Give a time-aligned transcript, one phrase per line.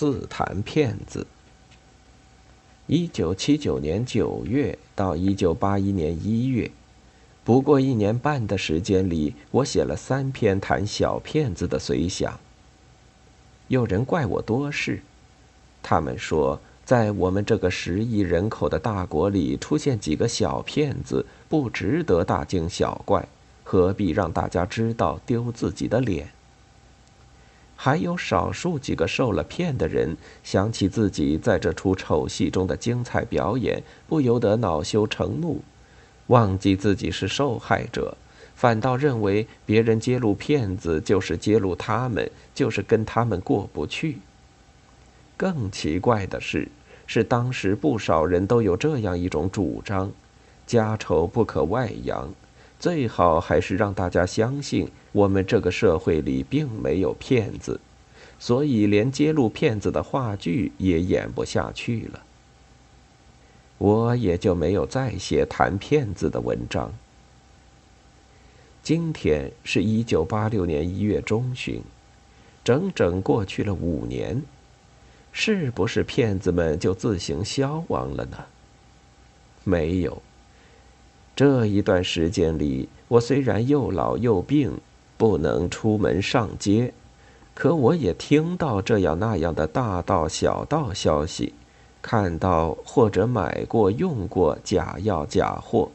[0.00, 1.26] 四谈骗子。
[2.86, 6.70] 一九七九年九月到一九八一年一月，
[7.42, 12.38] 不过一年半的时间里，我写了三篇谈小骗子的随想。
[13.66, 15.02] 有人怪我多事，
[15.82, 23.26] 他们说，在我们这个十亿人口的大国里，出现几个小骗子不值得大惊小怪，
[23.64, 26.30] 何必让大家知道丢自己的脸？
[27.88, 30.14] 还有少数几个受了骗的人，
[30.44, 35.62] 想起自己在这出丑戏中的精彩表演，不由得恼羞成怒，
[36.26, 38.14] 忘记自己是受害者，
[38.54, 44.18] 反倒认为别人揭露骗子就是揭露他们，就是跟他们过不去。
[45.38, 46.68] 更奇怪的是，
[47.06, 50.12] 是当时不少人都有这样一种主张：
[50.66, 52.28] 家丑不可外扬。
[52.78, 57.80] 最好还是让大家相信，我们这个社会里并没有骗子，
[58.38, 62.22] 所以连揭露骗子的话剧也演不下去了。
[63.78, 66.92] 我也就没有再写谈骗子的文章。
[68.82, 71.82] 今天是一九八六年一月中旬，
[72.64, 74.42] 整整过去了五年，
[75.30, 78.44] 是不是骗子们就自行消亡了呢？
[79.64, 80.22] 没有。
[81.36, 84.80] 这一段时间里，我虽然又老又病，
[85.18, 86.94] 不能出门上街，
[87.52, 91.52] 可我也听到这样那样的大道小道消息，
[92.00, 95.90] 看到或者买过用过假药假货，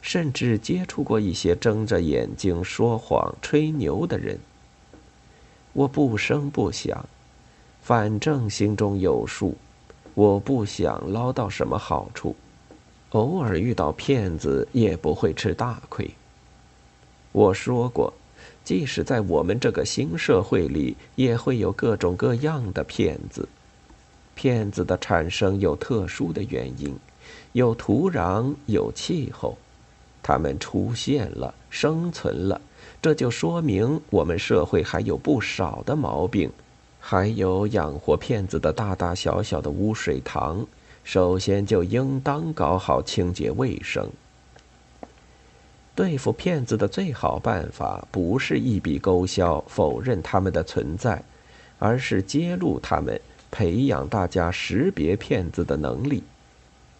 [0.00, 4.38] 甚至接触过一些睁着眼睛说谎吹牛的人。
[5.72, 7.04] 我不声不响，
[7.82, 9.56] 反正心中有数，
[10.14, 12.36] 我不想捞到什么好处。
[13.10, 16.08] 偶尔遇到骗子也不会吃大亏。
[17.32, 18.12] 我说过，
[18.64, 23.48] 即使在我们这个新社会里，也会有各种各样的骗子。
[24.34, 26.96] 骗子的产生有特殊的原因，
[27.52, 29.58] 有土壤，有气候，
[30.22, 32.60] 他们出现了，生存了，
[33.02, 36.50] 这就说明我们社会还有不少的毛病，
[36.98, 40.66] 还有养活骗子的大大小小的污水塘。
[41.04, 44.08] 首先就应当搞好清洁卫生。
[45.94, 51.22] 对付骗子的最好办法，不是一笔勾销、否认他们的存在，
[51.78, 53.20] 而是揭露他们，
[53.50, 56.22] 培养大家识别骗子的能力。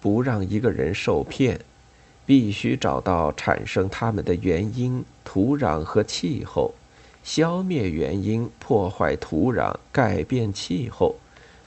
[0.00, 1.60] 不让一个人受骗，
[2.24, 6.72] 必须找到产生他们的原因、土壤和气候，
[7.22, 11.14] 消灭原因，破坏土壤，改变气候。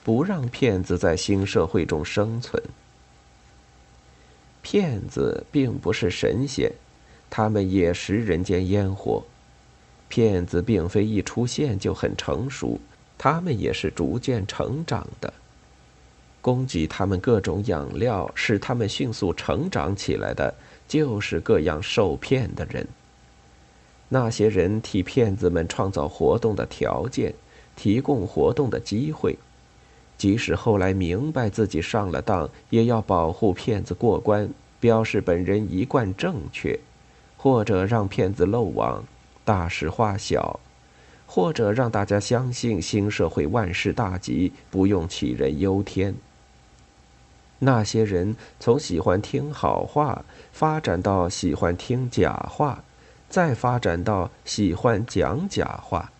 [0.03, 2.59] 不让骗子在新社会中生存。
[4.63, 6.71] 骗子并不是神仙，
[7.31, 9.23] 他们也食人间烟火。
[10.07, 12.79] 骗子并非一出现就很成熟，
[13.17, 15.33] 他们也是逐渐成长的。
[16.41, 20.53] 供给他们各种养料，使他们迅速成长起来的，
[20.87, 22.85] 就是各样受骗的人。
[24.09, 27.33] 那些人替骗子们创造活动的条件，
[27.77, 29.37] 提供活动的机会。
[30.17, 34.49] 即使后来明白自己上了当，也要保护骗子过关，
[34.81, 36.77] 表示本人一贯正确，
[37.41, 39.03] 或者让骗子漏网，
[39.43, 40.59] 大事化小，
[41.25, 46.13] 或者让大家相信新社会万事大吉，不用杞人忧天。
[47.57, 52.83] 那些人从喜欢听好话，发展到喜欢听假话，
[53.27, 56.11] 再发展到喜欢讲假话。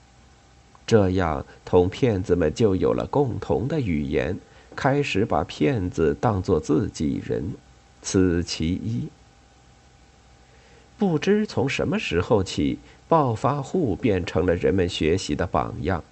[0.88, 4.35] 这样，同骗子们就有了共同的语言，
[4.75, 7.53] 开始把骗子当作自己人，
[8.01, 9.07] 此其一。
[11.01, 16.03] 不知从什么时候起，暴发户变成了人们学习的榜样，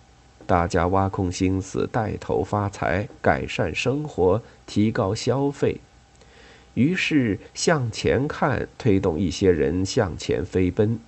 [0.48, 5.80] 大家挖空心思带头发财，改善生活，提高消费，
[6.74, 11.00] 于是向前看，推动一些人向前飞奔。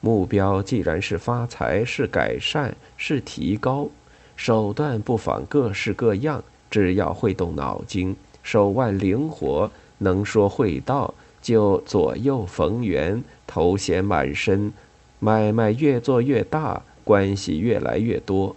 [0.00, 3.90] 目标既然是发财，是改善，是提高，
[4.34, 6.42] 手段不妨各式各样。
[6.70, 14.72] 只要会动脑筋，手腕灵活，能说会道，就左右逢源，头衔满身，
[15.18, 18.56] 买卖越做越大，关系越来越多。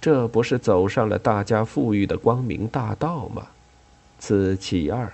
[0.00, 3.48] 这不是走上了大家富裕的光明大道吗？
[4.18, 5.12] 此其二。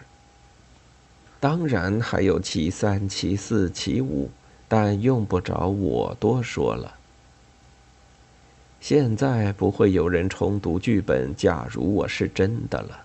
[1.38, 4.30] 当然还有其三、其四、其五。
[4.72, 6.94] 但用不着我多说了。
[8.80, 13.02] 现在不会有人重读剧本，假如我是真的了，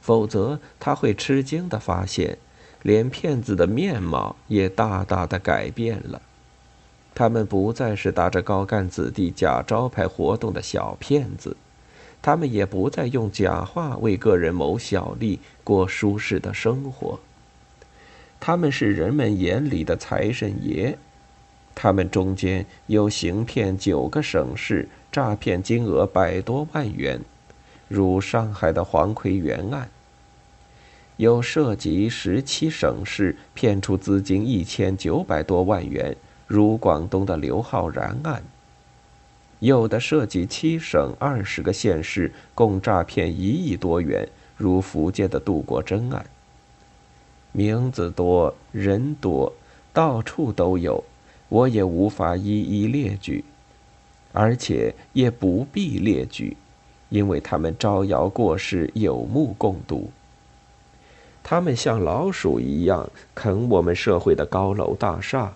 [0.00, 2.36] 否则他会吃惊的发现，
[2.82, 6.22] 连骗子的面貌也大大的改变了。
[7.14, 11.56] 他们不再是打着高干子弟假招牌活动的小骗子，
[12.22, 17.18] 他们也不再用假话为个人谋小利，过舒适的生活。
[18.38, 20.96] 他们是人们眼里的财神爷，
[21.74, 27.20] 他们中间有行骗九个省市、诈骗金额百多万元，
[27.88, 29.88] 如上海的黄奎元案；
[31.20, 38.42] 有涉及十七省市骗出资金一千九百多万元，如广东的刘浩然案。
[39.58, 44.26] 有的涉及七省二十个县市，共诈骗一亿多元，
[44.56, 46.24] 如福建的杜国珍案。
[47.52, 49.52] 名字多，人多，
[49.92, 51.04] 到处都有，
[51.50, 53.44] 我也无法一一列举，
[54.32, 56.56] 而且也不必列举，
[57.10, 60.10] 因为他们招摇过市，有目共睹。
[61.42, 65.52] 他们像老鼠一样啃我们社会的高楼大厦。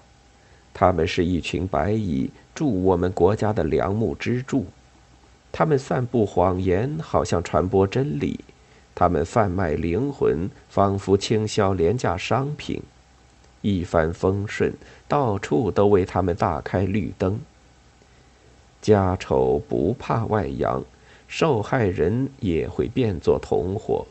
[0.73, 4.67] 他们是一群白蚁，助我们国家的梁木支柱。
[5.53, 8.41] 他们散布谎言，好像传播真理；
[8.93, 12.83] 他们贩卖灵魂，仿佛倾销廉价商品。
[13.61, 14.75] 一帆风顺，
[15.07, 17.39] 到处都为他们大开绿灯。
[18.83, 20.83] 家丑不怕外扬，
[21.29, 24.05] 受害人也会变作同伙。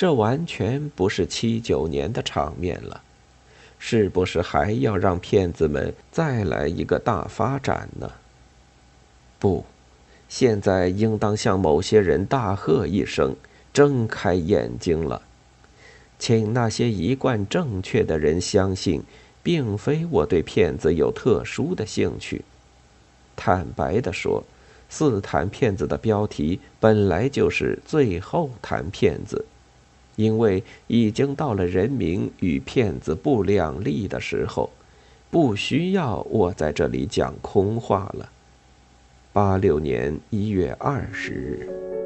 [0.00, 3.02] 这完全不是七九年的场面了。
[3.78, 8.10] 是不是还要让骗子们再来一个大发展呢？
[9.38, 9.62] 不，
[10.26, 13.36] 现在应当向某些人大喝一声
[13.74, 15.20] ：“睁开眼睛了！”
[16.18, 19.02] 请那些一贯正确的人相信，
[19.42, 22.42] 并非我对骗子有特殊的兴趣。
[23.36, 24.42] 坦白的说，
[24.88, 29.44] 四谈骗子的标题本来就是最后谈骗子。
[30.20, 34.68] 因为已经到了人民与骗子不两立的时候，
[35.30, 38.28] 不需要我在这里讲空话了。
[39.32, 41.99] 八六年一月二十日。